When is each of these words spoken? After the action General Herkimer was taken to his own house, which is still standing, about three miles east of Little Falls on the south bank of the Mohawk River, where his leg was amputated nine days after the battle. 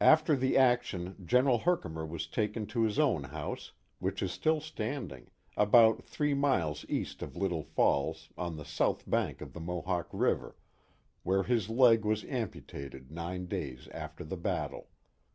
After 0.00 0.36
the 0.36 0.56
action 0.56 1.16
General 1.22 1.58
Herkimer 1.58 2.06
was 2.06 2.26
taken 2.26 2.64
to 2.68 2.80
his 2.82 2.98
own 2.98 3.24
house, 3.24 3.72
which 3.98 4.22
is 4.22 4.32
still 4.32 4.58
standing, 4.58 5.30
about 5.54 6.02
three 6.02 6.32
miles 6.32 6.86
east 6.88 7.20
of 7.20 7.36
Little 7.36 7.62
Falls 7.62 8.30
on 8.38 8.56
the 8.56 8.64
south 8.64 9.04
bank 9.06 9.42
of 9.42 9.52
the 9.52 9.60
Mohawk 9.60 10.08
River, 10.14 10.56
where 11.24 11.42
his 11.42 11.68
leg 11.68 12.06
was 12.06 12.24
amputated 12.24 13.10
nine 13.10 13.44
days 13.44 13.86
after 13.88 14.24
the 14.24 14.38
battle. 14.38 14.88